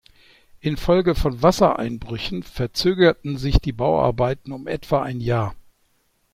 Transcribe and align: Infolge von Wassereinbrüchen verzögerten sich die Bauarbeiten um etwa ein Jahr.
Infolge 0.61 1.13
von 1.13 1.43
Wassereinbrüchen 1.43 2.41
verzögerten 2.41 3.37
sich 3.37 3.59
die 3.59 3.71
Bauarbeiten 3.71 4.51
um 4.51 4.65
etwa 4.65 5.03
ein 5.03 5.19
Jahr. 5.19 5.55